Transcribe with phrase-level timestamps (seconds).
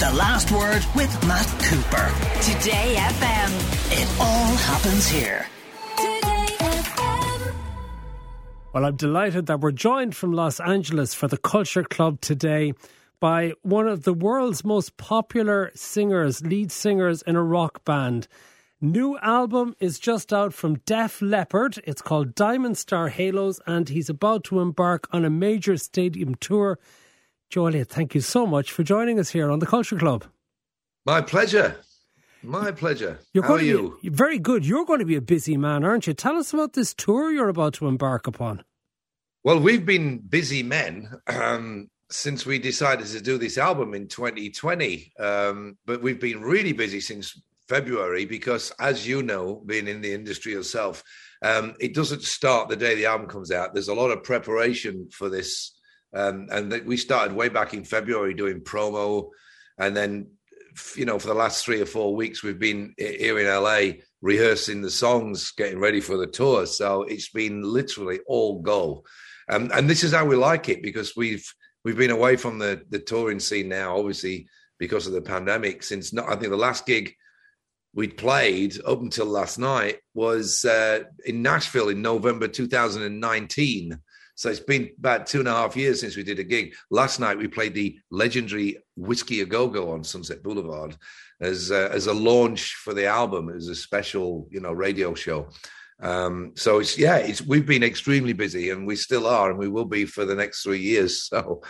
[0.00, 2.08] The Last Word with Matt Cooper.
[2.40, 4.00] Today FM.
[4.00, 5.46] It all happens here.
[5.98, 7.54] Today FM.
[8.72, 12.72] Well, I'm delighted that we're joined from Los Angeles for the Culture Club today
[13.20, 18.26] by one of the world's most popular singers, lead singers in a rock band.
[18.80, 21.78] New album is just out from Def Leppard.
[21.84, 26.78] It's called Diamond Star Halos, and he's about to embark on a major stadium tour.
[27.50, 30.24] Joe thank you so much for joining us here on the Culture Club.
[31.04, 31.76] My pleasure.
[32.44, 33.18] My pleasure.
[33.34, 33.98] You're How are you?
[34.00, 34.64] Be, very good.
[34.64, 36.14] You're going to be a busy man, aren't you?
[36.14, 38.62] Tell us about this tour you're about to embark upon.
[39.42, 45.12] Well, we've been busy men um, since we decided to do this album in 2020.
[45.18, 47.36] Um, but we've been really busy since
[47.68, 51.02] February because, as you know, being in the industry yourself,
[51.42, 53.74] um, it doesn't start the day the album comes out.
[53.74, 55.76] There's a lot of preparation for this.
[56.12, 59.30] Um, and we started way back in February doing promo.
[59.78, 60.26] And then
[60.96, 64.82] you know, for the last three or four weeks, we've been here in LA rehearsing
[64.82, 66.66] the songs, getting ready for the tour.
[66.66, 69.04] So it's been literally all go.
[69.48, 71.46] Um, and this is how we like it because we've
[71.84, 74.48] we've been away from the the touring scene now, obviously
[74.78, 75.82] because of the pandemic.
[75.82, 77.14] Since not, I think the last gig
[77.92, 83.98] we'd played up until last night was uh, in Nashville in November 2019.
[84.40, 86.74] So it's been about two and a half years since we did a gig.
[86.90, 90.96] Last night we played the legendary Whisky a Go Go on Sunset Boulevard
[91.42, 93.50] as uh, as a launch for the album.
[93.50, 95.50] It was a special, you know, radio show.
[96.00, 99.68] Um, so it's yeah, it's we've been extremely busy, and we still are, and we
[99.68, 101.28] will be for the next three years.
[101.42, 101.62] So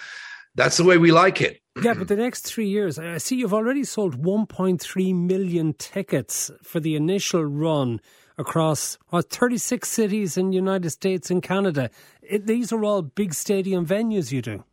[0.54, 1.60] that's the way we like it.
[1.82, 6.78] Yeah, but the next three years, I see you've already sold 1.3 million tickets for
[6.78, 8.00] the initial run
[8.40, 11.90] across what, 36 cities in the United States and Canada.
[12.22, 14.64] It, these are all big stadium venues you do.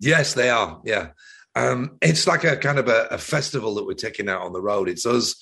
[0.00, 0.80] Yes, they are.
[0.84, 1.08] Yeah.
[1.54, 4.60] Um, it's like a kind of a, a, festival that we're taking out on the
[4.60, 4.88] road.
[4.88, 5.34] It's us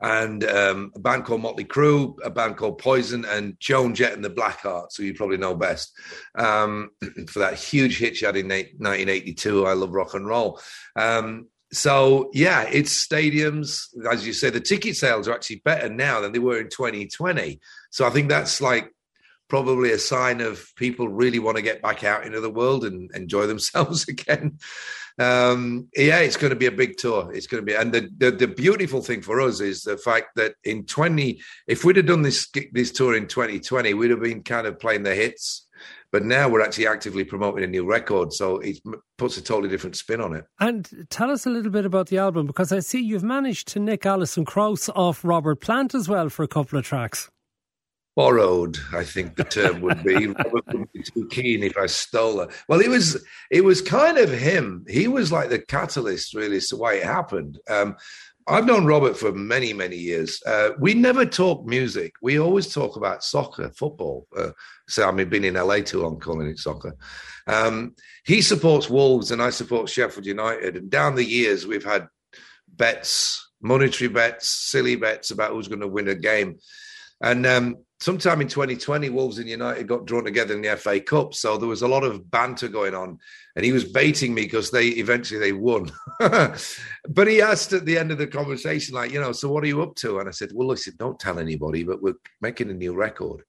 [0.00, 4.24] and um, a band called Motley Crue, a band called Poison, and Joan Jett and
[4.24, 5.92] the Blackhearts, who you probably know best
[6.34, 6.90] um,
[7.28, 10.60] for that huge hit she had in 1982, I Love Rock and Roll.
[10.96, 13.88] Um, so yeah, it's stadiums.
[14.10, 17.60] As you say, the ticket sales are actually better now than they were in 2020.
[17.90, 18.90] So I think that's like
[19.48, 23.10] probably a sign of people really want to get back out into the world and
[23.14, 24.58] enjoy themselves again.
[25.18, 27.32] Um, yeah, it's going to be a big tour.
[27.32, 30.34] It's going to be, and the, the, the beautiful thing for us is the fact
[30.34, 34.42] that in 20, if we'd have done this this tour in 2020, we'd have been
[34.42, 35.66] kind of playing the hits
[36.14, 38.78] but now we're actually actively promoting a new record, so it
[39.18, 40.44] puts a totally different spin on it.
[40.60, 43.80] And tell us a little bit about the album, because I see you've managed to
[43.80, 47.30] nick Alison Krauss off Robert Plant as well for a couple of tracks.
[48.14, 50.26] Borrowed, I think the term would be.
[50.28, 52.48] Robert would be too keen if I stole her.
[52.68, 53.20] Well, it was
[53.50, 54.84] it was kind of him.
[54.88, 57.58] He was like the catalyst, really, to why it happened.
[57.68, 57.96] Um,
[58.46, 60.42] I've known Robert for many, many years.
[60.44, 62.12] Uh, we never talk music.
[62.20, 64.26] We always talk about soccer, football.
[64.36, 64.50] Uh,
[64.86, 66.94] so I mean, been in LA too long calling it soccer.
[67.46, 67.94] Um,
[68.24, 70.76] he supports Wolves and I support Sheffield United.
[70.76, 72.08] And down the years, we've had
[72.68, 76.58] bets, monetary bets, silly bets about who's going to win a game.
[77.22, 81.32] And um, sometime in 2020, Wolves and United got drawn together in the FA Cup.
[81.32, 83.18] So there was a lot of banter going on.
[83.56, 85.90] And he was baiting me because they eventually they won.
[86.20, 89.68] but he asked at the end of the conversation, like, you know, so what are
[89.68, 90.18] you up to?
[90.18, 93.42] And I said, well, listen, don't tell anybody, but we're making a new record.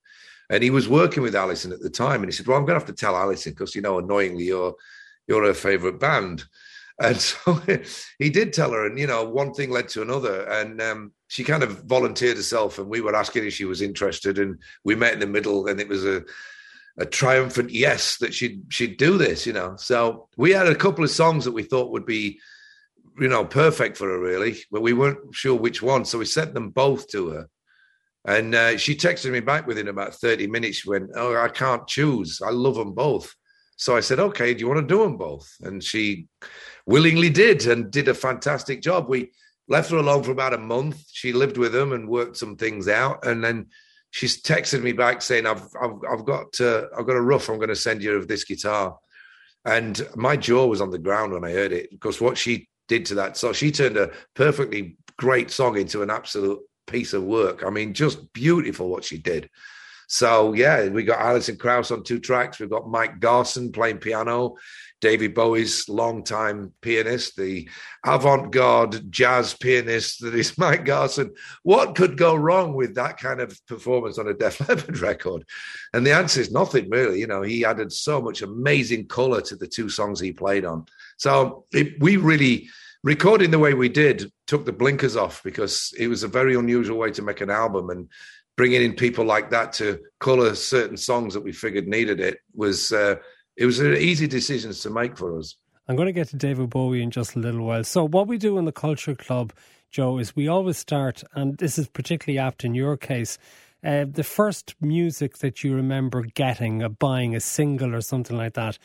[0.49, 2.21] And he was working with Alison at the time.
[2.21, 4.45] And he said, well, I'm going to have to tell Alison because, you know, annoyingly,
[4.45, 4.73] you're,
[5.27, 6.45] you're her favorite band.
[7.01, 7.61] And so
[8.19, 11.43] he did tell her, and you know, one thing led to another, and um, she
[11.43, 15.13] kind of volunteered herself, and we were asking if she was interested, and we met
[15.13, 16.23] in the middle, and it was a
[16.97, 19.75] a triumphant yes that she'd she'd do this, you know.
[19.77, 22.39] So we had a couple of songs that we thought would be,
[23.19, 26.53] you know, perfect for her, really, but we weren't sure which one, so we sent
[26.53, 27.49] them both to her.
[28.27, 30.77] And uh, she texted me back within about 30 minutes.
[30.77, 32.41] She went, Oh, I can't choose.
[32.43, 33.35] I love them both.
[33.77, 35.47] So I said, Okay, do you want to do them both?
[35.61, 36.27] And she
[36.87, 39.09] willingly did and did a fantastic job.
[39.09, 39.31] We
[39.67, 41.03] left her alone for about a month.
[41.11, 43.25] She lived with him and worked some things out.
[43.25, 43.67] And then
[44.11, 47.57] she's texted me back saying, I've, I've, I've got, uh, I've got a rough I'm
[47.57, 48.97] going to send you of this guitar.
[49.65, 53.05] And my jaw was on the ground when I heard it because what she did
[53.07, 53.37] to that.
[53.37, 57.63] So she turned a perfectly great song into an absolute piece of work.
[57.65, 59.49] I mean, just beautiful what she did.
[60.07, 62.59] So yeah, we got Alison Krauss on two tracks.
[62.59, 64.55] We've got Mike Garson playing piano,
[65.01, 67.69] David Bowie's longtime pianist, the
[68.05, 71.33] avant-garde jazz pianist that is Mike Garson.
[71.63, 75.43] What could go wrong with that kind of performance on a Def Leppard record?
[75.93, 77.19] And the answer is nothing really.
[77.19, 80.85] You know, he added so much amazing color to the two songs he played on.
[81.17, 82.67] So it, we really
[83.03, 86.97] recording the way we did took the blinkers off because it was a very unusual
[86.97, 88.09] way to make an album and
[88.57, 92.91] bringing in people like that to color certain songs that we figured needed it was
[92.91, 93.15] uh,
[93.57, 95.55] it was an easy decisions to make for us.
[95.87, 97.83] I'm going to get to David Bowie in just a little while.
[97.83, 99.53] So what we do in the Culture Club,
[99.91, 103.37] Joe, is we always start, and this is particularly apt in your case.
[103.83, 108.55] Uh, the first music that you remember getting, uh, buying a single or something like
[108.55, 108.79] that,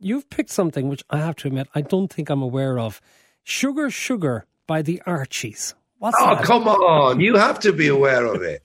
[0.00, 3.02] you've picked something which I have to admit I don't think I'm aware of.
[3.44, 5.74] Sugar Sugar by the Archies.
[5.98, 6.44] What's oh, that?
[6.44, 7.20] come on.
[7.20, 8.62] You have to be aware of it.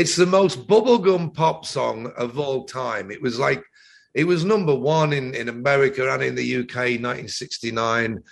[0.00, 3.10] It's the most bubblegum pop song of all time.
[3.10, 3.62] It was like,
[4.14, 8.22] it was number one in, in America and in the UK, 1969.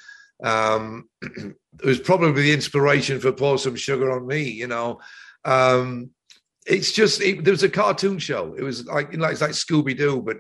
[0.43, 5.01] Um, it was probably the inspiration for Pour Some Sugar on Me, you know.
[5.45, 6.09] Um,
[6.67, 8.55] it's just, it, there was a cartoon show.
[8.55, 10.39] It was like, you know, it's like Scooby Doo, but,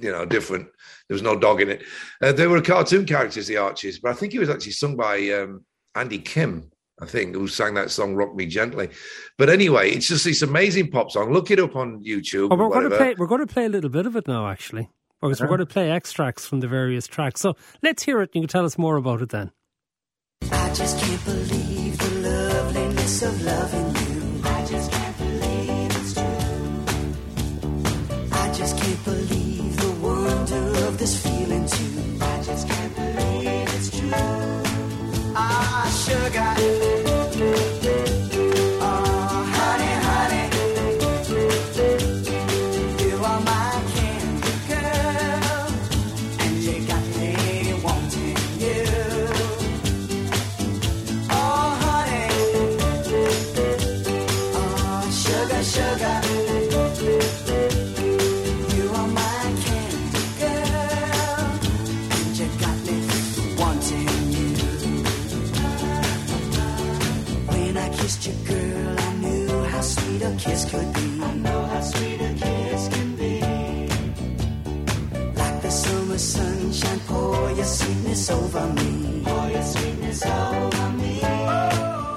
[0.00, 0.66] you know, different.
[1.08, 1.84] There was no dog in it.
[2.20, 5.30] Uh, they were cartoon characters, the Archies, but I think it was actually sung by
[5.30, 6.72] um, Andy Kim.
[7.00, 8.88] I think, who sang that song "Rock Me Gently."
[9.36, 11.32] But anyway, it's just this amazing pop song.
[11.32, 12.48] Look it up on YouTube.
[12.50, 13.14] Oh, we're going to play.
[13.18, 14.88] We're going to play a little bit of it now, actually,
[15.20, 15.46] because Uh-huh.
[15.50, 17.40] we're going to play extracts from the various tracks.
[17.40, 18.30] So let's hear it.
[18.34, 19.50] And You can tell us more about it then.
[20.52, 24.42] I just can't believe the loveliness of loving you.
[24.44, 26.24] I just can't believe it's true.
[28.32, 32.24] I just can't believe the wonder of this feeling too.
[32.24, 34.63] I just can't believe it's true.
[35.36, 36.93] Ah, sugar.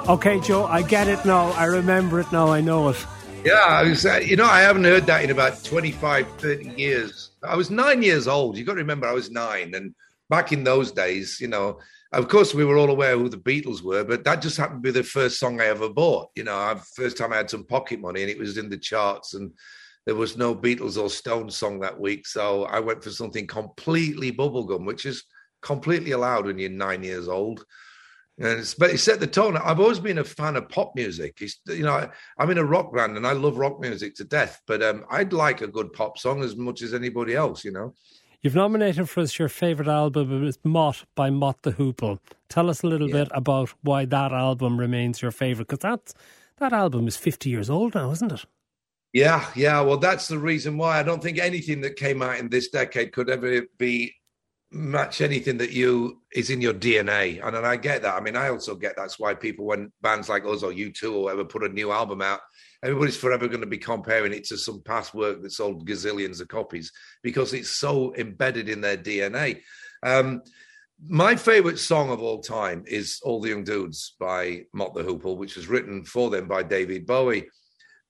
[0.07, 1.51] Okay, Joe, I get it now.
[1.51, 2.47] I remember it now.
[2.47, 3.05] I know it.
[3.43, 7.31] Yeah, I was, uh, you know, I haven't heard that in about 25, 30 years.
[7.43, 8.57] I was nine years old.
[8.57, 9.75] You've got to remember, I was nine.
[9.75, 9.93] And
[10.29, 11.79] back in those days, you know,
[12.13, 14.93] of course, we were all aware who the Beatles were, but that just happened to
[14.93, 16.29] be the first song I ever bought.
[16.37, 19.33] You know, first time I had some pocket money and it was in the charts
[19.33, 19.51] and
[20.05, 22.25] there was no Beatles or Stones song that week.
[22.25, 25.25] So I went for something completely bubblegum, which is
[25.61, 27.65] completely allowed when you're nine years old.
[28.39, 29.57] And but he set the tone.
[29.57, 31.37] I've always been a fan of pop music.
[31.41, 34.61] It's, you know, I'm in a rock band and I love rock music to death.
[34.67, 37.65] But um, I'd like a good pop song as much as anybody else.
[37.65, 37.93] You know.
[38.41, 42.19] You've nominated for us your favourite album is Mott by Mott the Hoople.
[42.49, 46.13] Tell us a little bit about why that album remains your favourite, because that
[46.59, 48.45] that album is 50 years old now, isn't it?
[49.13, 49.81] Yeah, yeah.
[49.81, 53.13] Well, that's the reason why I don't think anything that came out in this decade
[53.13, 54.13] could ever be
[54.71, 57.45] match anything that you is in your DNA.
[57.45, 58.15] And, and I get that.
[58.15, 61.23] I mean, I also get that's why people when bands like us or U2 or
[61.23, 62.41] whatever put a new album out,
[62.83, 66.47] everybody's forever going to be comparing it to some past work that sold gazillions of
[66.49, 66.91] copies
[67.23, 69.61] because it's so embedded in their DNA.
[70.03, 70.41] Um,
[71.07, 75.37] my favorite song of all time is All the Young Dudes by Mott the Hoople,
[75.37, 77.47] which was written for them by David Bowie.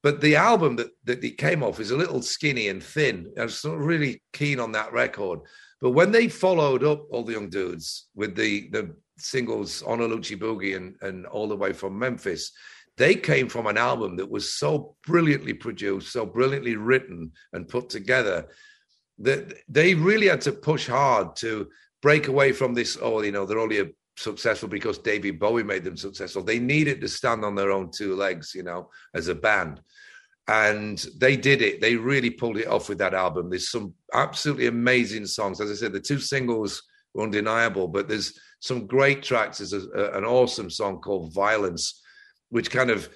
[0.04, 3.34] But the album that, that it came off is a little skinny and thin.
[3.38, 5.40] I was really keen on that record.
[5.82, 10.76] But when they followed up All the Young Dudes with the, the singles Honaloochie Boogie
[10.76, 12.52] and, and All the Way from Memphis,
[12.98, 17.90] they came from an album that was so brilliantly produced, so brilliantly written and put
[17.90, 18.48] together
[19.20, 21.68] that they really had to push hard to
[22.02, 22.98] break away from this.
[23.00, 26.44] Oh, you know, they're only successful because David Bowie made them successful.
[26.44, 29.82] They needed to stand on their own two legs, you know, as a band.
[30.48, 31.82] And they did it.
[31.82, 33.50] They really pulled it off with that album.
[33.50, 35.60] There's some absolutely amazing songs.
[35.60, 39.58] As I said, the two singles were undeniable, but there's some great tracks.
[39.58, 42.02] There's a, a, an awesome song called Violence,
[42.50, 43.10] which kind of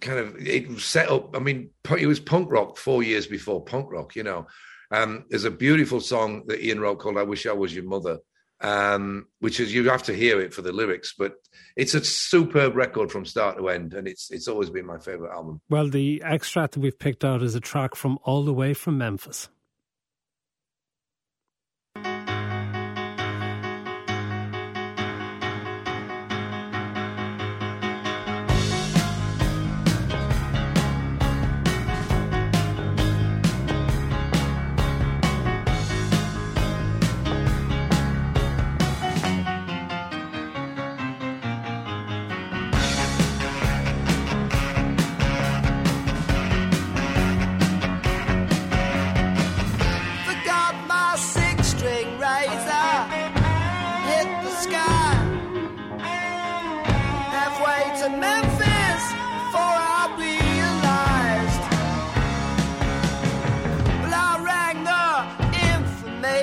[0.00, 1.36] kind of it set up.
[1.36, 4.46] I mean, it was punk rock four years before punk rock, you know.
[4.92, 8.18] Um, there's a beautiful song that Ian wrote called "I Wish I Was Your Mother,"
[8.62, 11.34] um, which is you have to hear it for the lyrics, but
[11.76, 15.32] it's a superb record from start to end, and it's it's always been my favorite
[15.32, 15.60] album.
[15.68, 18.98] Well, the extract that we've picked out is a track from All the Way from
[18.98, 19.48] Memphis.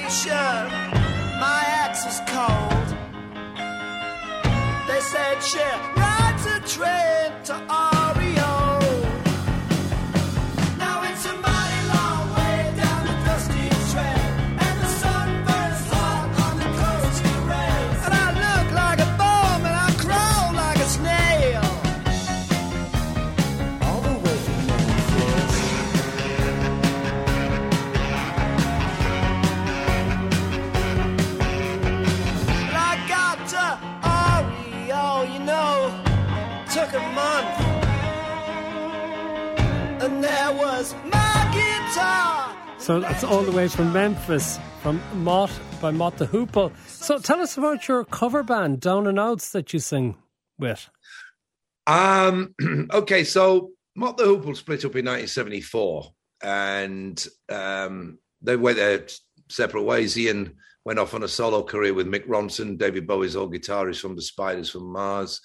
[0.10, 0.34] Information.
[1.40, 2.88] My axe was cold.
[4.88, 5.60] They said she
[5.96, 7.29] rides a train
[42.90, 46.76] So that's all the way from Memphis, from Mott by Mott the Hoople.
[46.88, 50.16] So tell us about your cover band, Down 'n' Outz, that you sing
[50.58, 50.90] with.
[51.86, 52.56] Um,
[52.92, 59.06] okay, so Mott the Hoople split up in 1974 and um, they went their
[59.50, 60.18] separate ways.
[60.18, 64.16] Ian went off on a solo career with Mick Ronson, David Bowie's old guitarist from
[64.16, 65.42] the Spiders from Mars.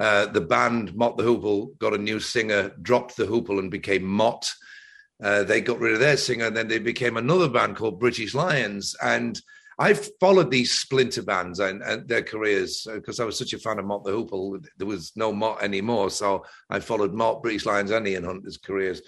[0.00, 4.02] Uh, the band Mott the Hoople got a new singer, dropped the Hoople and became
[4.02, 4.52] Mott.
[5.22, 8.34] Uh, they got rid of their singer, and then they became another band called British
[8.34, 8.96] Lions.
[9.02, 9.40] And
[9.80, 13.78] I followed these splinter bands and, and their careers because I was such a fan
[13.78, 14.62] of Mott the Hoople.
[14.76, 19.00] There was no Mott anymore, so I followed Mott, British Lions, and Ian Hunter's careers.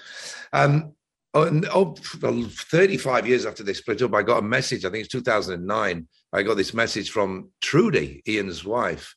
[0.55, 0.95] Um,
[1.35, 4.87] oh, 35 years after they split up, I got a message.
[4.87, 6.09] I think it's 2009.
[6.33, 9.15] I got this message from Trudy, Ian's wife.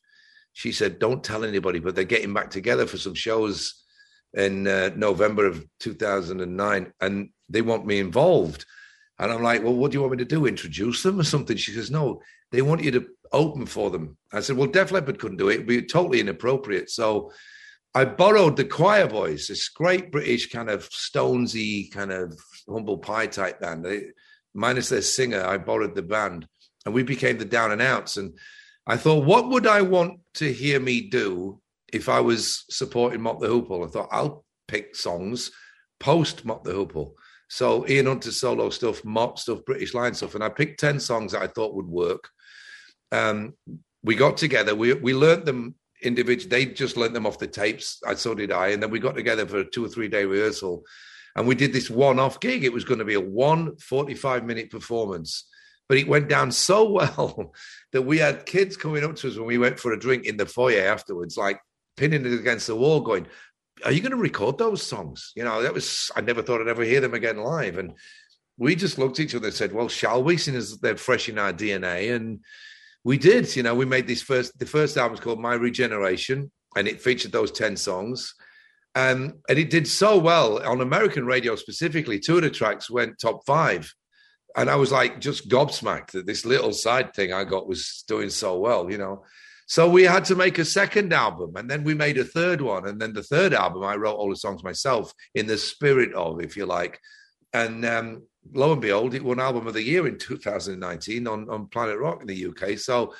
[0.52, 3.82] She said, "Don't tell anybody, but they're getting back together for some shows."
[4.36, 8.66] In uh, November of 2009, and they want me involved.
[9.18, 10.46] And I'm like, well, what do you want me to do?
[10.46, 11.56] Introduce them or something?
[11.56, 12.20] She says, no,
[12.52, 14.16] they want you to open for them.
[14.32, 15.54] I said, well, Def Leppard couldn't do it.
[15.54, 16.90] It'd be totally inappropriate.
[16.90, 17.32] So
[17.94, 22.38] I borrowed the Quireboys, this great British kind of Stonesy, kind of
[22.68, 23.84] humble pie type band.
[23.86, 24.08] They,
[24.52, 26.46] minus their singer, I borrowed the band,
[26.84, 28.18] and we became the Down 'n' Outz.
[28.18, 28.36] And
[28.86, 31.60] I thought, what would I want to hear me do
[31.96, 33.86] if I was supporting Mott the Hoople?
[33.86, 35.50] I thought I'll pick songs
[36.00, 37.12] post Mott the Hoople.
[37.48, 41.32] So Ian Hunter's solo stuff, Mott stuff, British Line stuff, and I picked ten songs
[41.32, 42.28] that I thought would work.
[43.12, 43.54] Um,
[44.02, 44.74] we got together.
[44.74, 46.50] We we learned them individually.
[46.50, 48.00] They just learnt them off the tapes.
[48.06, 50.24] I so did I, and then we got together for a two or three day
[50.24, 50.82] rehearsal,
[51.36, 52.64] and we did this one off gig.
[52.64, 55.48] It was going to be a one 45 minute performance.
[55.88, 57.54] But it went down so well
[57.92, 60.36] that we had kids coming up to us when we went for a drink in
[60.36, 61.60] the foyer afterwards, like
[61.96, 63.26] pinning it against the wall, going,
[63.84, 65.32] Are you going to record those songs?
[65.34, 67.78] You know, that was, I never thought I'd ever hear them again live.
[67.78, 67.94] And
[68.58, 70.36] we just looked at each other and said, Well, shall we?
[70.36, 72.14] Seeing as they're fresh in our DNA.
[72.14, 72.40] And
[73.04, 76.50] we did, you know, we made this first, the first album was called My Regeneration,
[76.76, 78.34] and it featured those 10 songs.
[78.96, 82.18] Um, and it did so well on American radio specifically.
[82.18, 83.94] Two of the tracks went top five.
[84.56, 88.30] And I was like just gobsmacked that this little side thing I got was doing
[88.30, 89.22] so well, you know.
[89.66, 92.86] So we had to make a second album, and then we made a third one,
[92.86, 96.40] and then the third album I wrote all the songs myself in the spirit of,
[96.40, 97.00] if you like.
[97.52, 101.66] And um, lo and behold, it won album of the year in 2019 on, on
[101.66, 102.78] Planet Rock in the UK.
[102.78, 103.14] So,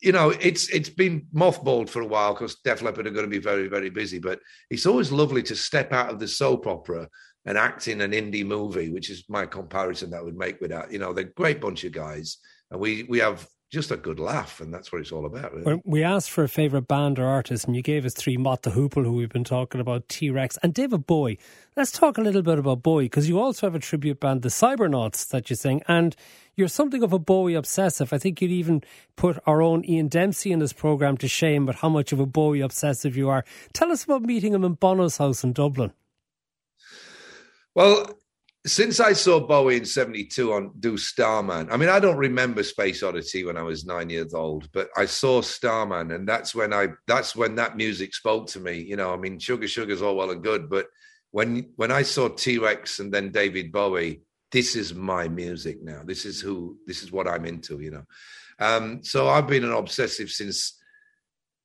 [0.00, 3.30] you know, it's it's been mothballed for a while because Def Leppard are going to
[3.30, 4.20] be very very busy.
[4.20, 4.38] But
[4.70, 7.08] it's always lovely to step out of the soap opera
[7.44, 10.70] and act in an indie movie, which is my comparison that I would make with
[10.70, 10.92] that.
[10.92, 12.38] You know, they're a great bunch of guys,
[12.70, 15.52] and we we have just a good laugh, and that's what it's all about.
[15.52, 15.82] Really.
[15.84, 18.70] We asked for a favourite band or artist, and you gave us three Mott the
[18.70, 21.38] Hoople, who we've been talking about, T Rex, and David Bowie.
[21.76, 24.48] Let's talk a little bit about Bowie, because you also have a tribute band, the
[24.48, 26.16] Cybernauts, that you sing, and
[26.56, 28.12] you're something of a Bowie obsessive.
[28.12, 28.82] I think you'd even
[29.16, 32.26] put our own Ian Dempsey in this programme to shame but how much of a
[32.26, 33.44] Bowie obsessive you are.
[33.74, 35.92] Tell us about meeting him in Bono's house in Dublin.
[37.74, 38.18] Well,
[38.68, 43.02] since I saw Bowie in 72 on Do Starman, I mean, I don't remember Space
[43.02, 46.88] Oddity when I was nine years old, but I saw Starman, and that's when I
[47.06, 48.80] that's when that music spoke to me.
[48.80, 50.86] You know, I mean, Sugar Sugar's all well and good, but
[51.30, 56.02] when when I saw T Rex and then David Bowie, this is my music now.
[56.04, 58.04] This is who this is what I'm into, you know.
[58.60, 60.77] Um, so I've been an obsessive since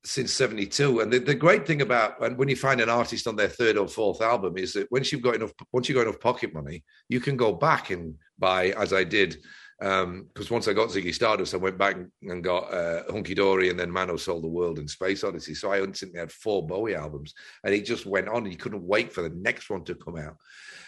[0.06, 3.38] since 72 and the, the great thing about and when you find an artist on
[3.38, 6.20] their third or fourth album is that once you've got enough once you've got enough
[6.20, 9.38] pocket money you can go back and buy as i did
[9.80, 13.70] because um, once i got ziggy stardust i went back and got uh, hunky dory
[13.70, 15.54] and then man who sold the world and space oddity.
[15.54, 17.34] So i instantly had four bowie albums
[17.64, 18.44] and it just went on.
[18.44, 20.38] And you couldn't wait for the next one to come out.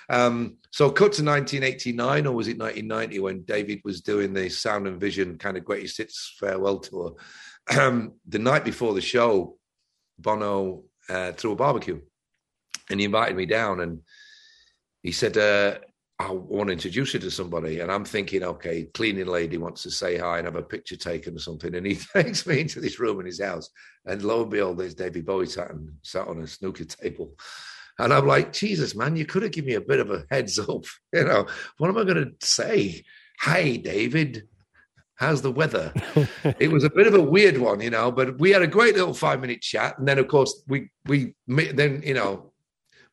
[0.08, 4.86] Um, so cut to 1989 or was it 1990 when david was doing the sound
[4.86, 7.16] and vision kind of greatest hits farewell tour
[7.70, 9.58] the night before the show,
[10.20, 12.00] Bono uh, threw a barbecue,
[12.90, 14.02] and he invited me down, and
[15.02, 15.80] he said, uh,
[16.20, 19.92] "I want to introduce you to somebody." And I'm thinking, okay, cleaning lady wants to
[19.92, 23.00] say hi and have a picture taken or something, and he takes me into this
[23.00, 23.70] room in his house,
[24.06, 27.36] and lo and behold, there's David Bowie sat, and, sat on a snooker table.
[27.98, 30.60] And I'm like, Jesus, man, you could have given me a bit of a heads
[30.60, 30.86] up.
[31.14, 33.06] You know, what am I going to say?
[33.40, 34.50] Hi, David.
[35.16, 35.94] How's the weather?
[36.60, 38.96] it was a bit of a weird one, you know, but we had a great
[38.96, 39.98] little five minute chat.
[39.98, 42.52] And then, of course, we, we, then, you know,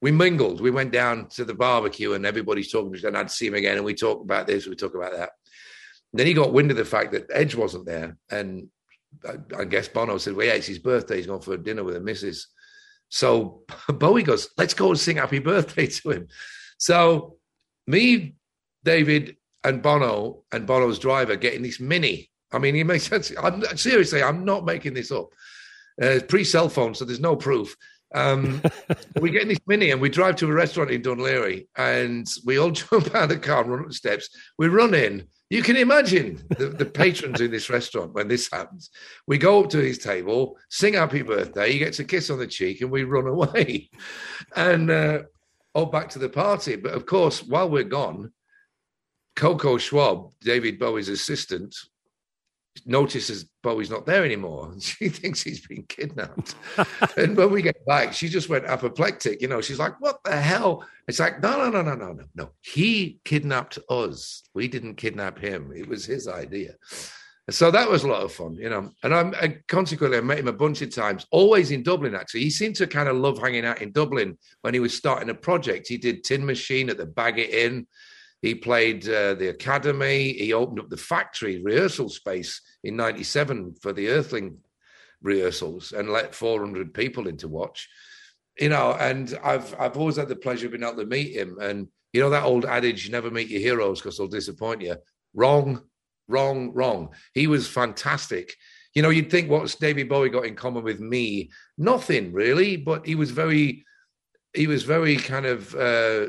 [0.01, 0.61] we mingled.
[0.61, 3.77] We went down to the barbecue and everybody's talking and I'd see him again.
[3.77, 5.31] And we talk about this, we talk about that.
[6.13, 8.17] then he got wind of the fact that Edge wasn't there.
[8.31, 8.69] And
[9.25, 11.19] I, I guess Bono said, well, yeah, it's his birthday.
[11.19, 12.49] He's gone for dinner with the missus.
[13.11, 16.29] So Bowie goes, let's go and sing happy birthday to him.
[16.79, 17.37] So
[17.87, 18.35] me,
[18.83, 22.31] David, and Bono and Bono's driver getting this mini.
[22.53, 23.33] I mean, it makes sense.
[23.41, 25.31] I'm seriously, I'm not making this up.
[26.01, 27.77] Uh, pre cell phone, so there's no proof.
[28.15, 28.63] Um,
[29.21, 32.27] we get in this mini and we drive to a restaurant in Dún Laoghaire and
[32.45, 34.29] we all jump out of the car and run up the steps.
[34.59, 35.27] We run in.
[35.51, 38.89] You can imagine the, the patrons in this restaurant when this happens.
[39.27, 41.73] We go up to his table, sing happy birthday.
[41.73, 43.91] He gets a kiss on the cheek and we run away.
[44.57, 45.23] And uh,
[45.75, 46.77] all back to the party.
[46.77, 48.33] But of course, while we're gone,
[49.37, 51.75] Coco Schwab, David Bowie's assistant,
[52.87, 54.75] notices Bowie's not there anymore.
[54.81, 56.55] She thinks he's been kidnapped.
[57.17, 59.41] and when we get back, she just went apoplectic.
[59.41, 60.87] You know, she's like, what the hell?
[61.09, 62.51] It's like, no, no, no, no, no, no, no.
[62.61, 64.43] He kidnapped us.
[64.55, 65.73] We didn't kidnap him.
[65.75, 66.75] It was his idea.
[67.51, 68.91] So that was a lot of fun, you know.
[69.03, 72.41] And I'm and consequently, I met him a bunch of times, always in Dublin, actually.
[72.41, 75.35] He seemed to kind of love hanging out in Dublin when he was starting a
[75.35, 75.89] project.
[75.89, 77.87] He did Tin Machine at the Baggot Inn.
[78.43, 80.33] He played uh, the Academy.
[80.33, 84.59] He opened up the factory rehearsal space in 97 for the Earthling
[85.23, 87.89] rehearsals and let 400 people in to watch.
[88.59, 91.57] You know, and I've I've always had the pleasure of being able to meet him.
[91.61, 94.97] And you know that old adage, never meet your heroes because they'll disappoint you.
[95.33, 95.81] Wrong,
[96.29, 97.15] wrong, wrong.
[97.33, 98.55] He was fantastic.
[98.95, 101.51] You know, you'd think what's David Bowie got in common with me?
[101.79, 103.85] Nothing really, but he was very
[104.53, 106.27] he was very kind of uh,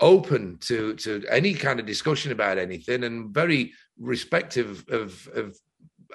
[0.00, 5.56] open to to any kind of discussion about anything and very respective of of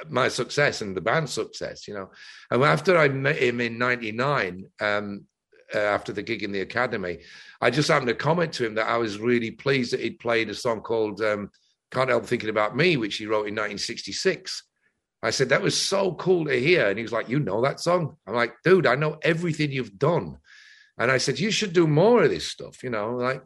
[0.09, 2.09] my success and the band's success you know.
[2.51, 5.25] And after i met him in 99 um,
[5.73, 7.19] uh, after the gig in the academy
[7.61, 10.49] i just happened to comment to him that i was really pleased that he'd played
[10.49, 11.49] a song called um,
[11.91, 14.63] can't help thinking about me which he wrote in 1966
[15.23, 16.87] i said that was so cool to hear.
[16.87, 18.17] And he was like you know that song?
[18.27, 20.37] I'm like dude i know everything you've done.
[20.97, 23.43] And i said you should do more of this stuff you know like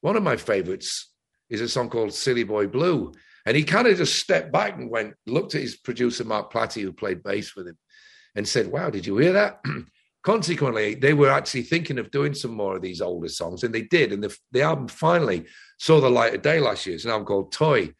[0.00, 1.12] one of my favorites
[1.50, 3.12] is a song called Silly Boy Blue.
[3.46, 6.82] And he kind of just stepped back and went, looked at his producer, Mark Plati,
[6.82, 7.78] who played bass with him,
[8.34, 9.60] and said, Wow, did you hear that?
[10.22, 13.82] Consequently, they were actually thinking of doing some more of these older songs, and they
[13.82, 14.12] did.
[14.12, 15.46] And the, the album finally
[15.78, 16.96] saw the light of day last year.
[16.96, 17.94] It's an album called Toy.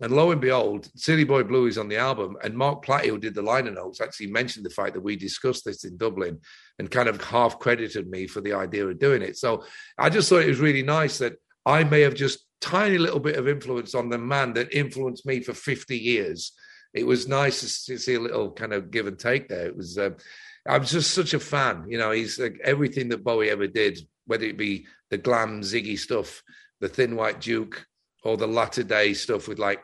[0.00, 2.36] And lo and behold, Silly Boy Blue is on the album.
[2.42, 5.64] And Mark Plati, who did the liner notes, actually mentioned the fact that we discussed
[5.64, 6.40] this in Dublin
[6.78, 9.36] and kind of half credited me for the idea of doing it.
[9.36, 9.64] So
[9.98, 11.34] I just thought it was really nice that
[11.66, 15.40] I may have just tiny little bit of influence on the man that influenced me
[15.40, 16.52] for 50 years.
[16.94, 19.66] It was nice to see a little kind of give and take there.
[19.66, 20.10] It was, uh,
[20.66, 21.86] I'm just such a fan.
[21.88, 25.98] You know, he's like everything that Bowie ever did, whether it be the glam Ziggy
[25.98, 26.42] stuff,
[26.80, 27.86] the Thin White Duke,
[28.22, 29.80] or the latter day stuff with like,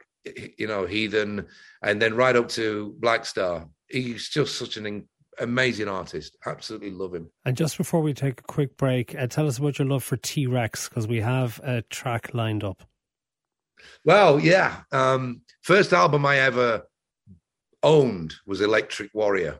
[0.59, 1.47] you know, Heathen,
[1.83, 3.69] and then right up to Black Star.
[3.89, 5.09] He's just such an
[5.41, 6.37] amazing artist.
[6.47, 7.31] Absolutely love him.
[7.45, 10.17] And just before we take a quick break, uh, tell us about your love for
[10.17, 12.83] T Rex because we have a track lined up.
[14.05, 14.83] Well, yeah.
[14.93, 16.83] Um, first album I ever
[17.83, 19.59] owned was Electric Warrior,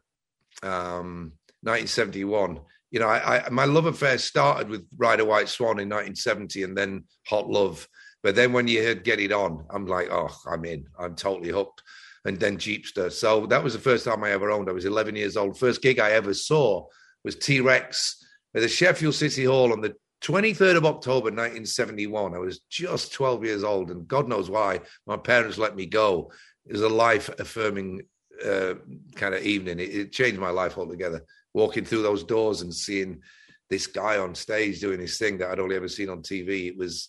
[0.63, 2.61] um, 1971.
[2.91, 6.63] You know, I, I, my love affair started with Ride a White Swan in 1970
[6.63, 7.87] and then Hot Love.
[8.23, 10.87] But then when you heard Get It On, I'm like, oh, I'm in.
[10.99, 11.83] I'm totally hooked
[12.25, 13.11] and then Jeepster.
[13.11, 14.69] So that was the first time I ever owned.
[14.69, 15.59] I was 11 years old.
[15.59, 16.87] First gig I ever saw
[17.25, 18.23] was T Rex
[18.55, 22.35] at the Sheffield City Hall on the 23rd of October 1971.
[22.35, 26.31] I was just 12 years old, and God knows why my parents let me go.
[26.67, 28.03] It was a life affirming
[28.45, 28.75] uh,
[29.15, 29.79] kind of evening.
[29.79, 31.25] It, it changed my life altogether.
[31.55, 33.23] Walking through those doors and seeing
[33.71, 36.69] this guy on stage doing his thing that I'd only ever seen on TV.
[36.69, 37.09] It was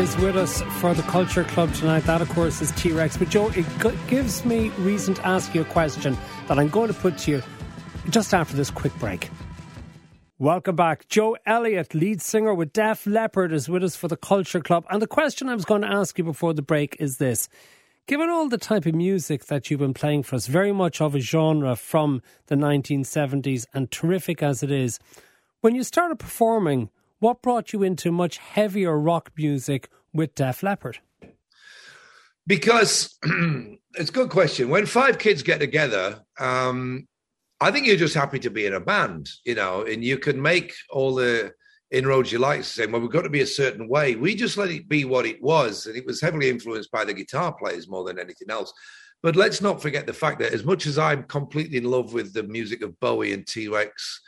[0.00, 2.04] is with us for the Culture Club tonight.
[2.04, 3.18] That, of course, is T Rex.
[3.18, 3.66] But, Joe, it
[4.08, 6.16] gives me reason to ask you a question
[6.48, 7.42] that I'm going to put to you
[8.08, 9.28] just after this quick break.
[10.38, 11.06] Welcome back.
[11.08, 14.86] Joe Elliott, lead singer with Def Leppard, is with us for the Culture Club.
[14.88, 17.50] And the question I was going to ask you before the break is this.
[18.06, 21.14] Given all the type of music that you've been playing for us, very much of
[21.14, 24.98] a genre from the 1970s and terrific as it is,
[25.60, 26.88] when you started performing,
[27.20, 30.98] what brought you into much heavier rock music with Def Leppard?
[32.46, 34.70] Because it's a good question.
[34.70, 37.06] When five kids get together, um,
[37.60, 40.40] I think you're just happy to be in a band, you know, and you can
[40.40, 41.52] make all the
[41.90, 44.16] inroads you like, saying, well, we've got to be a certain way.
[44.16, 45.86] We just let it be what it was.
[45.86, 48.72] And it was heavily influenced by the guitar players more than anything else.
[49.22, 52.32] But let's not forget the fact that as much as I'm completely in love with
[52.32, 54.22] the music of Bowie and T Rex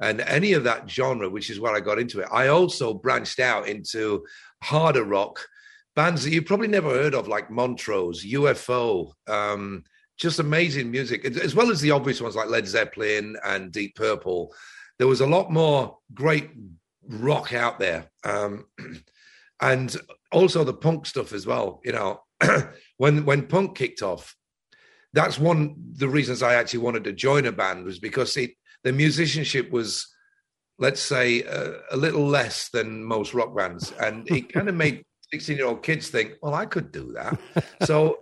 [0.00, 3.40] and any of that genre, which is where I got into it, I also branched
[3.40, 4.24] out into
[4.62, 5.40] harder rock
[5.98, 9.82] bands that you probably never heard of, like Montrose, UFO, um,
[10.16, 14.54] just amazing music, as well as the obvious ones like Led Zeppelin and Deep Purple.
[14.98, 16.50] There was a lot more great
[17.08, 18.08] rock out there.
[18.22, 18.66] Um,
[19.60, 19.96] and
[20.30, 21.80] also the punk stuff as well.
[21.84, 22.20] You know,
[22.96, 24.36] when when punk kicked off,
[25.12, 28.52] that's one the reasons I actually wanted to join a band was because it
[28.88, 30.08] the musicianship was,
[30.78, 35.04] let's say, uh, a little less than most rock bands, and it kind of made
[35.30, 37.38] sixteen year old kids think, well, I could do that.
[37.84, 38.20] so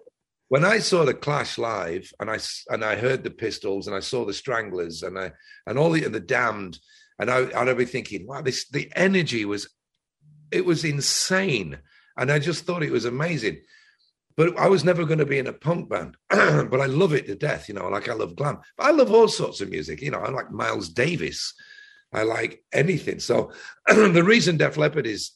[0.49, 4.01] when I saw the Clash live, and I and I heard the Pistols, and I
[4.01, 5.31] saw the Stranglers, and I
[5.69, 6.81] and all the and the Damned,
[7.21, 9.69] and I I'd be thinking, wow, this the energy was,
[10.51, 11.79] it was insane,
[12.19, 13.61] and I just thought it was amazing.
[14.37, 17.27] But I was never going to be in a punk band, but I love it
[17.27, 17.89] to death, you know.
[17.89, 20.21] Like I love glam, but I love all sorts of music, you know.
[20.21, 21.55] I like Miles Davis,
[22.13, 23.19] I like anything.
[23.19, 23.53] So
[23.87, 25.33] the reason Def Leppard is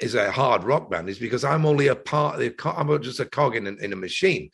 [0.00, 2.34] is a hard rock band is because I'm only a part.
[2.34, 4.50] Of the, I'm just a cog in, in a machine.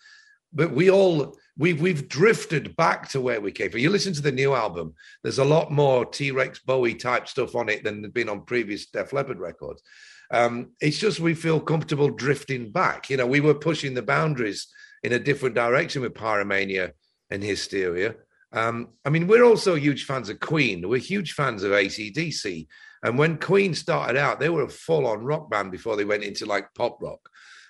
[0.53, 3.81] But we all we've we've drifted back to where we came from.
[3.81, 4.95] You listen to the new album.
[5.23, 8.45] There's a lot more T Rex Bowie type stuff on it than had been on
[8.45, 9.83] previous Def Leppard records.
[10.31, 13.11] Um, it's just we feel comfortable drifting back.
[13.11, 14.67] You know, we were pushing the boundaries
[15.03, 16.93] in a different direction with Pyromania
[17.31, 18.17] and Hysteria.
[18.53, 20.89] Um, I mean, we're also huge fans of Queen.
[20.89, 22.67] We're huge fans of ACDC.
[23.03, 26.47] And when Queen started out, they were a full-on rock band before they went into
[26.47, 27.29] like pop rock.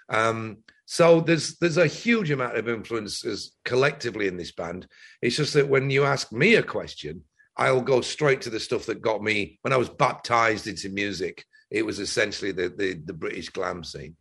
[0.09, 4.87] Um, so there's there's a huge amount of influences collectively in this band.
[5.21, 7.25] It's just that when you ask me a question,
[7.57, 11.45] I'll go straight to the stuff that got me when I was baptized into music.
[11.71, 14.17] It was essentially the the, the British glam scene.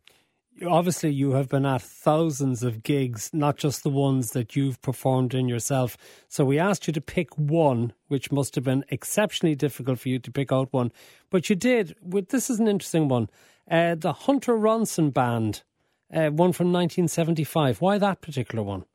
[0.66, 5.34] Obviously, you have been at thousands of gigs, not just the ones that you've performed
[5.34, 5.98] in yourself.
[6.28, 10.18] So we asked you to pick one, which must have been exceptionally difficult for you
[10.18, 10.92] to pick out one.
[11.28, 11.94] But you did.
[12.02, 13.28] This is an interesting one.
[13.70, 15.62] Uh, the Hunter Ronson Band,
[16.10, 17.82] uh, one from 1975.
[17.82, 18.86] Why that particular one?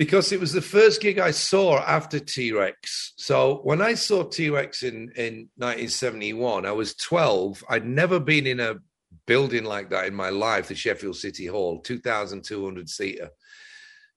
[0.00, 3.12] Because it was the first gig I saw after T Rex.
[3.18, 7.62] So when I saw T Rex in, in 1971, I was 12.
[7.68, 8.76] I'd never been in a
[9.26, 13.28] building like that in my life, the Sheffield City Hall, 2,200 seater.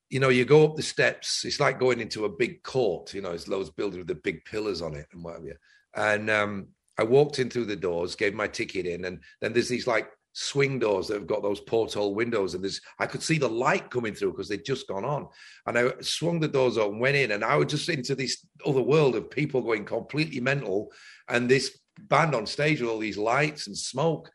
[0.09, 3.21] You know, you go up the steps, it's like going into a big court, you
[3.21, 5.59] know, it's those buildings with the big pillars on it and whatever.
[5.93, 6.67] And um,
[6.97, 10.07] I walked in through the doors, gave my ticket in, and then there's these like
[10.33, 13.89] swing doors that have got those porthole windows and there's I could see the light
[13.91, 15.27] coming through because they'd just gone on.
[15.67, 18.81] And I swung the doors open went in and I was just into this other
[18.81, 20.91] world of people going completely mental
[21.29, 24.31] and this band on stage with all these lights and smoke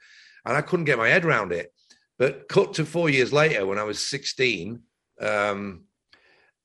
[0.46, 1.72] and I couldn't get my head around it.
[2.16, 4.80] But cut to four years later when I was 16
[5.20, 5.84] um,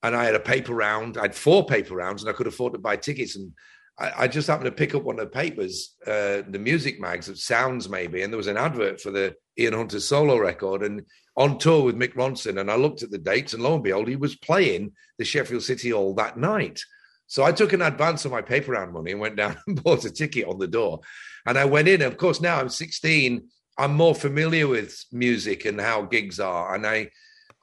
[0.04, 2.74] and I had a paper round I had four paper rounds and I could afford
[2.74, 3.52] to buy tickets and
[4.00, 7.30] I, I, just happened to pick up one of the papers, uh, the music mags
[7.30, 11.06] of Sounds maybe, and there was an advert for the Ian Hunter solo record and
[11.36, 12.60] on tour with Mick Ronson.
[12.60, 15.64] And I looked at the dates, and lo and behold, he was playing the Sheffield
[15.64, 16.82] City Hall that night.
[17.28, 20.06] So I took an advance of my paper round money and went down and bought
[20.06, 21.02] a ticket on the door.
[21.46, 22.02] And I went in.
[22.02, 23.48] Of course, now I'm 16.
[23.78, 27.10] I'm more familiar with music and how gigs are, and I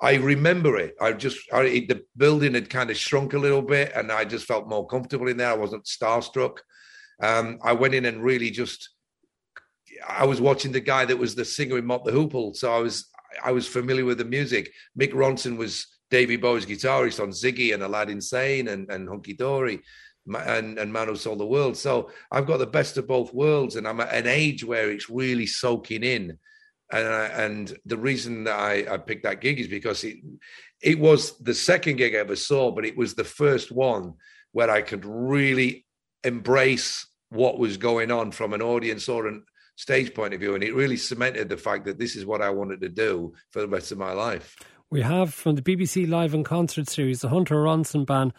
[0.02, 0.94] I remember it.
[1.00, 4.46] I just I, the building had kind of shrunk a little bit, and I just
[4.46, 5.50] felt more comfortable in there.
[5.50, 6.58] I wasn't starstruck.
[7.22, 8.90] Um, I went in and really just
[10.08, 12.78] I was watching the guy that was the singer in Mott the Hoople, so I
[12.78, 13.08] was
[13.44, 14.72] I was familiar with the music.
[14.98, 19.80] Mick Ronson was Davy Bowie's guitarist on Ziggy and Aladdin Sane and, and Hunky Dory
[20.26, 21.76] and, and Man Who Sold the World.
[21.76, 25.10] So I've got the best of both worlds, and I'm at an age where it's
[25.10, 26.38] really soaking in.
[26.92, 30.16] And, I, and the reason that I, I picked that gig is because it
[30.82, 34.14] it was the second gig I ever saw, but it was the first one
[34.52, 35.86] where I could really
[36.24, 39.44] embrace what was going on from an audience or an
[39.76, 42.50] stage point of view, and it really cemented the fact that this is what I
[42.50, 44.56] wanted to do for the rest of my life.
[44.90, 48.32] We have from the BBC Live and Concert Series, the Hunter Ronson Band.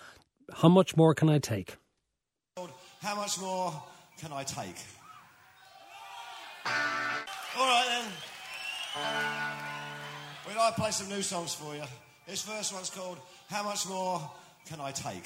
[0.53, 1.77] How much more can I take?
[3.01, 3.81] How much more
[4.19, 4.75] can I take?
[6.65, 8.11] All right then.
[10.63, 11.81] We'd play some new songs for you.
[12.27, 13.17] This first one's called
[13.49, 14.21] How Much More
[14.67, 15.23] Can I Take?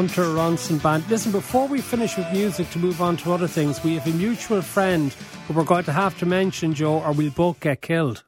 [0.00, 1.06] Hunter Ronson Band.
[1.10, 4.16] Listen, before we finish with music to move on to other things, we have a
[4.16, 5.12] mutual friend
[5.46, 8.24] who we're going to have to mention, Joe, or we'll both get killed.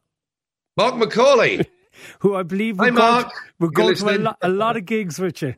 [0.77, 1.67] Mark Macaulay.
[2.19, 5.19] who I believe we're going, to, we're going to a, lo- a, lot of gigs
[5.19, 5.55] with you.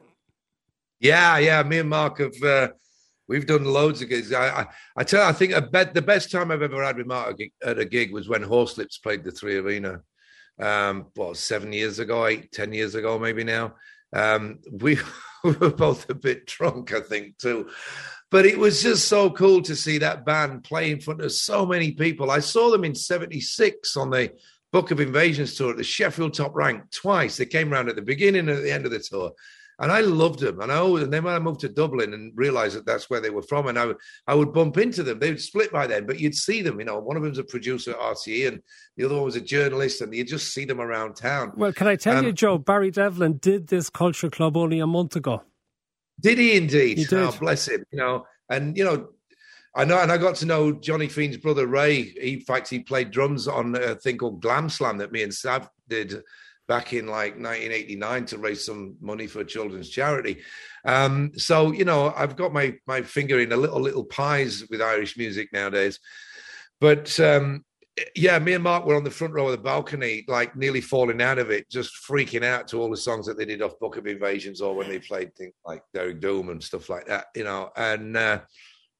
[1.00, 1.64] Yeah, yeah.
[1.64, 2.68] Me and Mark have uh,
[3.26, 4.32] we've done loads of gigs.
[4.32, 4.66] I, I,
[4.98, 7.80] I tell you, I think bet the best time I've ever had with Mark at
[7.80, 10.00] a gig was when Horslips played the Three Arena.
[10.60, 13.74] Um, what seven years ago, eight, ten years ago, maybe now.
[14.14, 14.98] Um, we
[15.44, 17.68] we were both a bit drunk, I think, too.
[18.30, 21.66] But it was just so cool to see that band play in front of so
[21.66, 22.30] many people.
[22.30, 24.32] I saw them in 76 on the
[24.72, 27.36] Book of Invasions tour at the Sheffield Top Rank twice.
[27.36, 29.32] They came around at the beginning and at the end of the tour
[29.78, 30.60] and I loved them.
[30.60, 33.20] And I always, and then when I moved to Dublin and realized that that's where
[33.20, 35.18] they were from, and I would, I would bump into them.
[35.18, 36.78] They would split by then, but you'd see them.
[36.78, 38.62] You know, one of them's a producer at RTE, and
[38.96, 41.52] the other one was a journalist, and you'd just see them around town.
[41.56, 42.58] Well, can I tell um, you, Joe?
[42.58, 45.42] Barry Devlin did this culture club only a month ago.
[46.20, 46.98] Did he indeed?
[46.98, 47.18] He did.
[47.18, 47.84] Oh, bless him.
[47.90, 49.08] You know, and you know.
[49.76, 52.04] I know, and I got to know Johnny Fean's brother Ray.
[52.04, 55.34] He, in fact, he played drums on a thing called Glam Slam that me and
[55.34, 56.22] Sav did
[56.66, 60.42] back in like 1989 to raise some money for a children's charity.
[60.84, 64.82] Um, so you know, I've got my my finger in a little little pies with
[64.82, 65.98] Irish music nowadays.
[66.80, 67.64] But um,
[68.16, 71.22] yeah, me and Mark were on the front row of the balcony, like nearly falling
[71.22, 73.96] out of it, just freaking out to all the songs that they did off Book
[73.96, 77.44] of Invasions or when they played things like Dearg Doom and stuff like that, you
[77.44, 77.70] know.
[77.76, 78.40] And uh,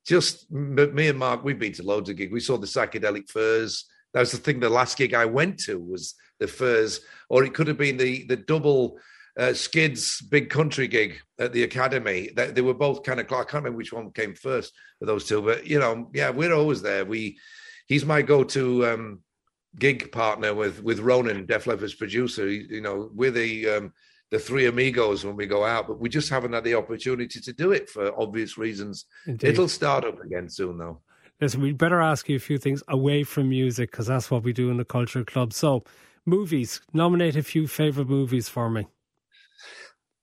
[0.07, 2.33] just me and Mark, we've been to loads of gigs.
[2.33, 3.87] We saw the Psychedelic Furs.
[4.15, 4.61] That was the thing.
[4.61, 8.25] The last gig I went to was the Furs, or it could have been the
[8.27, 8.99] the double
[9.39, 12.31] uh, Skids big country gig at the Academy.
[12.35, 13.27] They, they were both kind of.
[13.27, 16.55] I can't remember which one came first of those two, but you know, yeah, we're
[16.55, 17.05] always there.
[17.05, 17.39] We
[17.87, 19.21] he's my go-to um,
[19.79, 22.49] gig partner with with Ronan, Def Leppard's producer.
[22.49, 23.93] You know, we're the um,
[24.31, 27.53] the three amigos when we go out, but we just haven't had the opportunity to
[27.53, 29.07] do it for obvious reasons.
[29.27, 29.51] Indeed.
[29.51, 31.01] It'll start up again soon, though.
[31.45, 34.55] Listen, we'd better ask you a few things away from music because that's what we
[34.55, 35.53] do in the Culture Club.
[35.53, 35.85] So,
[36.25, 36.81] movies.
[36.95, 38.87] Nominate a few favorite movies for me.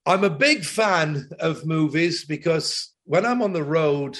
[0.04, 4.18] I'm a big fan of movies because when I'm on the road,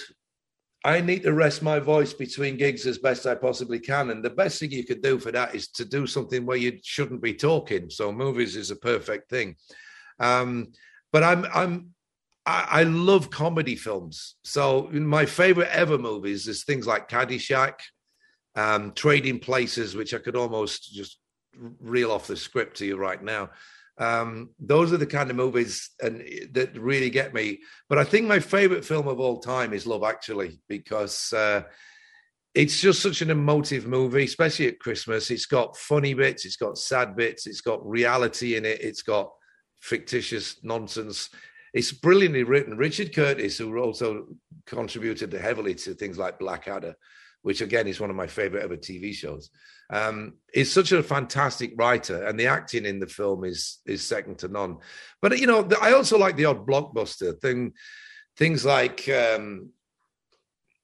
[0.84, 4.10] I need to rest my voice between gigs as best I possibly can.
[4.10, 6.78] And the best thing you could do for that is to do something where you
[6.84, 7.90] shouldn't be talking.
[7.90, 9.56] So movies is a perfect thing.
[10.20, 10.68] Um,
[11.10, 11.94] but I'm I'm
[12.44, 14.36] I, I, love comedy films.
[14.42, 17.74] So my favorite ever movies is things like Caddyshack,
[18.56, 21.18] um, Trading Places, which I could almost just
[21.80, 23.50] reel off the script to you right now.
[23.98, 27.60] Um, those are the kind of movies and that really get me.
[27.88, 31.62] But I think my favorite film of all time is Love Actually because uh,
[32.54, 35.30] it's just such an emotive movie, especially at Christmas.
[35.30, 39.30] It's got funny bits, it's got sad bits, it's got reality in it, it's got
[39.80, 41.28] fictitious nonsense.
[41.72, 42.76] It's brilliantly written.
[42.76, 44.26] Richard Curtis, who also
[44.66, 46.94] contributed heavily to things like Blackadder,
[47.42, 49.50] which again is one of my favorite ever TV shows,
[49.90, 54.38] um, is such a fantastic writer, and the acting in the film is is second
[54.38, 54.78] to none.
[55.20, 57.72] But you know, I also like the odd blockbuster thing,
[58.36, 59.08] things like.
[59.08, 59.70] Um,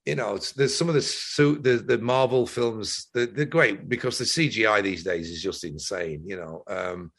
[0.06, 3.08] you know, there's some of the the, the Marvel films.
[3.12, 6.22] They're, they're, great because the CGI these days is just insane.
[6.24, 7.12] You know, um,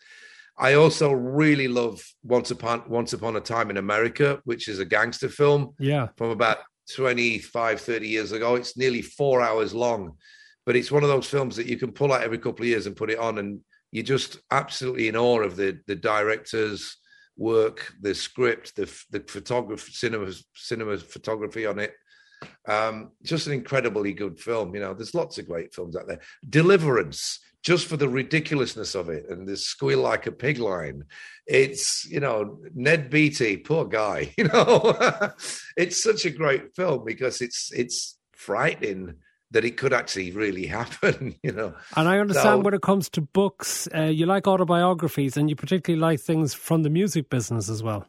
[0.60, 4.86] I also really love Once Upon Once Upon a Time in America, which is a
[4.86, 5.74] gangster film.
[5.80, 6.58] Yeah, from about
[6.94, 8.56] 25, 30 years ago.
[8.56, 10.18] It's nearly four hours long,
[10.66, 12.88] but it's one of those films that you can pull out every couple of years
[12.88, 16.98] and put it on, and you're just absolutely in awe of the the director's
[17.38, 21.94] work, the script, the the photography, cinema cinema photography on it.
[22.68, 24.74] Um, just an incredibly good film.
[24.74, 26.22] You know, there's lots of great films out there.
[26.48, 31.04] Deliverance just for the ridiculousness of it and the squeal like a pig line.
[31.46, 34.98] It's, you know, Ned Beatty, poor guy, you know.
[35.78, 39.16] it's such a great film because it's it's frightening
[39.52, 41.74] that it could actually really happen, you know.
[41.96, 45.56] And I understand so, when it comes to books, uh, you like autobiographies and you
[45.56, 48.06] particularly like things from the music business as well.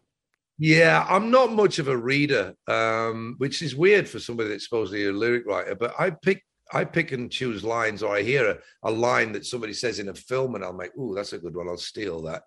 [0.62, 5.06] Yeah, I'm not much of a reader, um, which is weird for somebody that's supposedly
[5.06, 8.58] a lyric writer, but I pick I pick and choose lines, or I hear a,
[8.82, 11.56] a line that somebody says in a film, and I'll make, "Ooh, that's a good
[11.56, 11.68] one.
[11.68, 12.44] I'll steal that."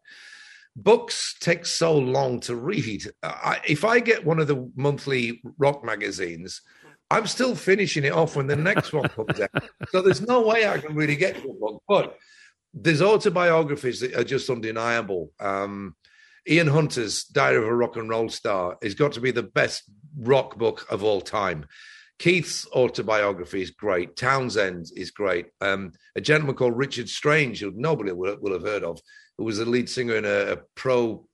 [0.76, 3.06] Books take so long to read.
[3.22, 6.62] I, if I get one of the monthly rock magazines,
[7.12, 9.64] I'm still finishing it off when the next one comes out.
[9.90, 11.84] So there's no way I can really get to a book.
[11.88, 12.18] But
[12.74, 15.32] there's autobiographies that are just undeniable.
[15.40, 15.96] Um,
[16.50, 19.84] Ian Hunter's Diary of a Rock and Roll Star has got to be the best
[20.18, 21.68] rock book of all time.
[22.24, 24.16] Keith's autobiography is great.
[24.16, 25.48] Townshend is great.
[25.60, 28.98] Um, a gentleman called Richard Strange, who nobody will, will have heard of,
[29.38, 31.28] who was a lead singer in a, a pro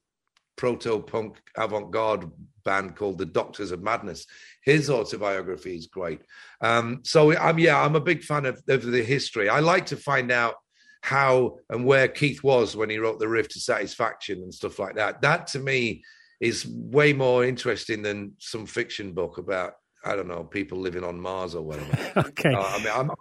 [0.56, 2.32] proto punk avant garde
[2.66, 4.26] band called the Doctors of Madness.
[4.64, 6.22] His autobiography is great.
[6.60, 9.48] Um, so I'm yeah, I'm a big fan of, of the history.
[9.48, 10.56] I like to find out
[11.04, 14.96] how and where Keith was when he wrote the riff to satisfaction and stuff like
[14.96, 15.22] that.
[15.22, 16.02] That to me
[16.40, 21.20] is way more interesting than some fiction book about I don't know, people living on
[21.20, 22.12] Mars or whatever.
[22.30, 22.54] okay.
[22.54, 23.12] Uh, I mean, I'm,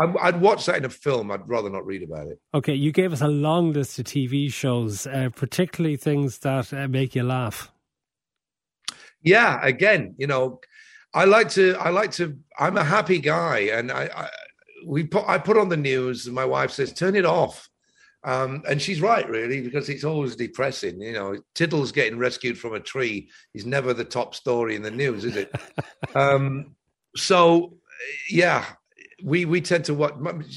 [0.00, 1.30] I'm, i would watch that in a film.
[1.30, 2.40] I'd rather not read about it.
[2.54, 6.86] Okay, you gave us a long list of TV shows, uh, particularly things that uh,
[6.86, 7.72] make you laugh.
[9.22, 10.60] Yeah, again, you know,
[11.12, 14.28] I like to, I like to, I'm a happy guy, and I, I
[14.86, 17.68] we put, I put on the news, and my wife says, turn it off.
[18.24, 21.00] Um, and she's right, really, because it's always depressing.
[21.00, 24.90] You know, Tiddles getting rescued from a tree is never the top story in the
[24.90, 25.52] news, is it?
[26.14, 26.74] um,
[27.16, 27.78] so,
[28.28, 28.64] yeah,
[29.22, 30.14] we we tend to watch.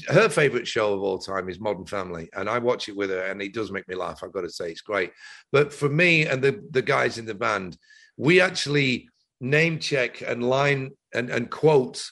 [0.08, 3.24] Her favorite show of all time is Modern Family, and I watch it with her,
[3.24, 4.22] and it does make me laugh.
[4.22, 5.12] I've got to say, it's great.
[5.50, 7.76] But for me and the the guys in the band,
[8.16, 9.08] we actually
[9.40, 12.04] name check and line and and quote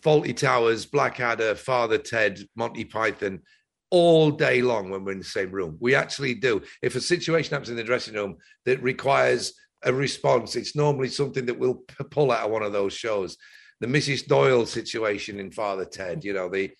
[0.00, 3.42] Fawlty Towers, Blackadder, Father Ted, Monty Python
[3.90, 5.76] all day long when we're in the same room.
[5.80, 6.62] We actually do.
[6.82, 11.46] If a situation happens in the dressing room that requires a response, it's normally something
[11.46, 13.36] that we'll pull out of one of those shows.
[13.80, 14.26] The Mrs.
[14.26, 16.70] Doyle situation in Father Ted, you know, the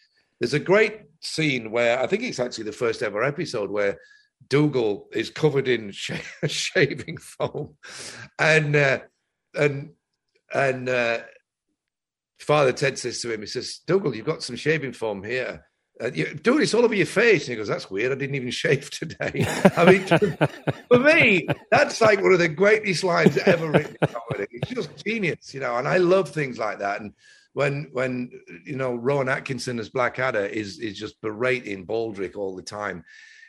[0.40, 3.98] there's a great scene where I think it's actually the first ever episode where
[4.48, 6.12] Dougal is covered in sh-
[6.46, 7.76] shaving foam,
[8.38, 8.98] and uh,
[9.54, 9.90] and
[10.52, 11.18] and uh,
[12.38, 15.64] Father Ted says to him, he says, Dougal, you've got some shaving foam here
[16.02, 17.44] uh, you, dude, it's all over your face.
[17.44, 18.12] And he goes, that's weird.
[18.12, 19.46] I didn't even shave today.
[19.76, 20.06] I mean,
[20.88, 23.96] for me, that's like one of the greatest lines ever written.
[24.50, 27.00] It's just genius, you know, and I love things like that.
[27.00, 27.12] And
[27.52, 28.30] when, when,
[28.64, 33.04] you know, Rowan Atkinson as Blackadder is, is just berating Baldrick all the time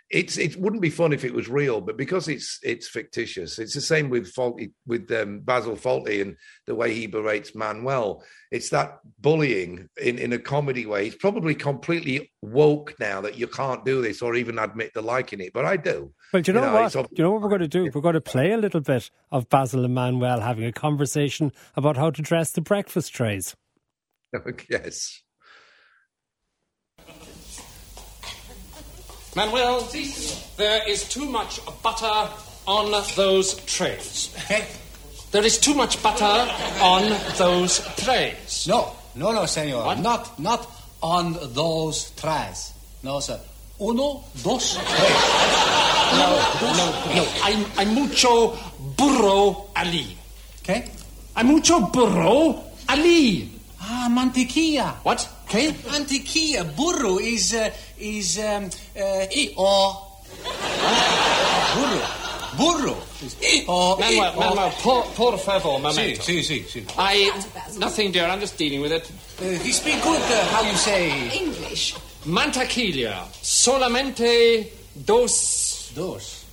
[0.09, 3.59] it's it wouldn't be fun if it was real, but because it's it's fictitious.
[3.59, 8.23] It's the same with Fawlty with um, Basil Fawlty and the way he berates Manuel.
[8.49, 11.05] It's that bullying in in a comedy way.
[11.05, 15.41] He's probably completely woke now that you can't do this or even admit to liking
[15.41, 16.13] it, but I do.
[16.31, 16.93] Well, do you know, you know what?
[16.93, 17.91] Do you know what we're going to do?
[17.93, 21.97] We're going to play a little bit of Basil and Manuel having a conversation about
[21.97, 23.55] how to dress the breakfast trays.
[24.69, 25.21] yes.
[29.37, 29.87] Manuel,
[30.57, 32.27] there is too much butter
[32.65, 34.33] on those trays.
[35.29, 36.25] There is too much butter
[36.81, 37.03] on
[37.37, 38.65] those trays.
[38.67, 39.85] No, no, no, senor.
[39.85, 39.99] What?
[39.99, 40.67] Not, not
[41.03, 42.73] on those trays.
[43.03, 43.39] No, sir.
[43.79, 45.17] Uno, dos, tres.
[46.17, 46.29] No,
[46.73, 47.27] no, no.
[47.43, 48.57] I'm, I'm mucho
[48.97, 50.17] burro Ali.
[50.63, 50.89] Okay.
[51.35, 53.51] I'm mucho burro Ali.
[53.79, 54.95] Ah, mantequilla.
[55.03, 55.29] What?
[55.49, 55.73] ¿Qué?
[55.89, 56.63] Mantequilla.
[56.75, 57.69] Burro is, uh,
[57.99, 60.03] is, um, uh, i o.
[61.75, 62.01] Burro.
[62.57, 62.97] Burro.
[63.23, 63.95] Is i o.
[63.97, 64.39] Manuel, i o.
[64.39, 66.21] Manuel, por, por favor, Sí, momento.
[66.23, 66.85] sí, sí, sí.
[66.97, 67.31] I.
[67.77, 68.25] Nothing, dear.
[68.29, 69.09] I'm just dealing with it.
[69.39, 71.11] Uh, he speak good, uh, how you say?
[71.37, 71.95] English.
[72.25, 73.27] Mantequilla.
[73.41, 74.67] Solamente
[75.05, 75.91] dos.
[75.95, 76.43] Dos.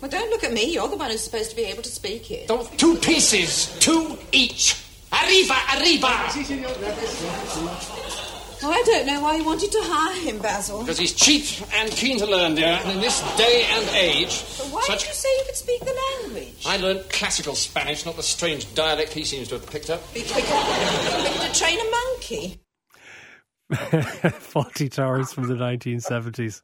[0.00, 0.72] Well, don't look at me.
[0.74, 2.48] You're the one who's supposed to be able to speak it.
[2.48, 3.68] Those two pieces.
[3.80, 4.76] Two each.
[5.28, 6.08] Arriba, arriba.
[8.60, 10.80] Well, I don't know why you wanted to hire him, Basil.
[10.80, 12.80] Because he's cheap and keen to learn, dear.
[12.82, 15.00] And in this day and age, But why such.
[15.00, 16.64] did you say you could speak the language?
[16.66, 20.02] I learned classical Spanish, not the strange dialect he seems to have picked up.
[20.12, 22.60] Be quicker, quicker to train a monkey.
[23.70, 26.62] Fawlty Towers from the 1970s.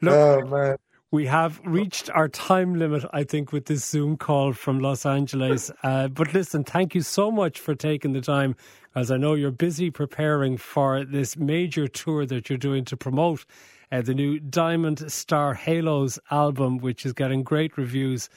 [0.00, 0.76] Look, Oh man.
[1.10, 5.70] We have reached our time limit, I think, with this Zoom call from Los Angeles.
[5.82, 8.56] Uh, but listen, thank you so much for taking the time,
[8.94, 13.46] as I know you're busy preparing for this major tour that you're doing to promote
[13.90, 18.28] uh, the new Diamond Star Halos album, which is getting great reviews.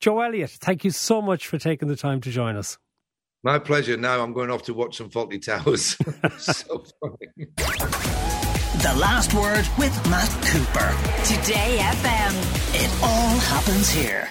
[0.00, 2.78] Joe Elliott, thank you so much for taking the time to join us.
[3.44, 3.98] My pleasure.
[3.98, 5.98] Now I'm going off to watch some Fawlty Towers.
[6.38, 6.82] so.
[8.78, 10.90] The last word with Matt Cooper.
[11.24, 12.34] Today FM.
[12.74, 14.30] It all happens here.